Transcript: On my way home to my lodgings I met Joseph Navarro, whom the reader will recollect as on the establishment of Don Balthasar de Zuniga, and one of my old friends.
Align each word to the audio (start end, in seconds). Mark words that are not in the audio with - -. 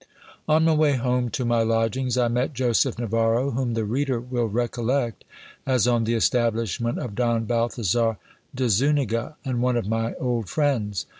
On 0.47 0.65
my 0.65 0.73
way 0.73 0.93
home 0.93 1.29
to 1.29 1.45
my 1.45 1.61
lodgings 1.61 2.17
I 2.17 2.27
met 2.27 2.55
Joseph 2.55 2.97
Navarro, 2.97 3.51
whom 3.51 3.75
the 3.75 3.85
reader 3.85 4.19
will 4.19 4.47
recollect 4.49 5.23
as 5.63 5.87
on 5.87 6.05
the 6.05 6.15
establishment 6.15 6.97
of 6.97 7.13
Don 7.13 7.45
Balthasar 7.45 8.17
de 8.55 8.67
Zuniga, 8.67 9.35
and 9.45 9.61
one 9.61 9.77
of 9.77 9.87
my 9.87 10.15
old 10.15 10.49
friends. 10.49 11.05